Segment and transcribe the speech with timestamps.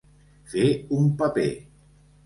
[0.53, 1.49] Fer un paper.